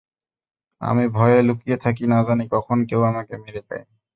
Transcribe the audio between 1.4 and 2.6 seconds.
লুকিয়ে থাকি, না জানি